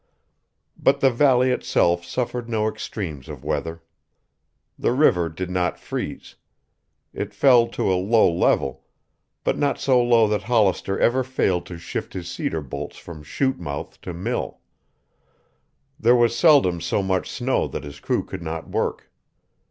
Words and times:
But 0.79 0.99
the 0.99 1.11
valley 1.11 1.51
itself 1.51 2.03
suffered 2.05 2.49
no 2.49 2.67
extremes 2.67 3.29
of 3.29 3.43
weather. 3.43 3.83
The 4.79 4.93
river 4.93 5.29
did 5.29 5.51
not 5.51 5.77
freeze. 5.79 6.37
It 7.13 7.35
fell 7.35 7.67
to 7.67 7.93
a 7.93 8.01
low 8.01 8.27
level, 8.27 8.83
but 9.43 9.59
not 9.59 9.77
so 9.79 10.01
low 10.01 10.27
that 10.29 10.41
Hollister 10.41 10.99
ever 10.99 11.23
failed 11.23 11.67
to 11.67 11.77
shift 11.77 12.13
his 12.13 12.27
cedar 12.31 12.61
bolts 12.61 12.97
from 12.97 13.21
chute 13.21 13.59
mouth 13.59 14.01
to 14.01 14.11
mill. 14.11 14.57
There 15.99 16.15
was 16.15 16.35
seldom 16.35 16.81
so 16.81 17.03
much 17.03 17.29
snow 17.29 17.67
that 17.67 17.83
his 17.83 17.99
crew 17.99 18.23
could 18.23 18.41
not 18.41 18.67
work. 18.67 19.11